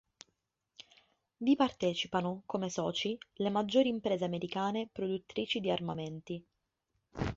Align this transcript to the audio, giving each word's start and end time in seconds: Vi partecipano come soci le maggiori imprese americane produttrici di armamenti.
Vi 1.37 1.55
partecipano 1.55 2.41
come 2.47 2.71
soci 2.71 3.15
le 3.33 3.51
maggiori 3.51 3.87
imprese 3.89 4.25
americane 4.25 4.89
produttrici 4.91 5.59
di 5.59 5.69
armamenti. 5.69 6.43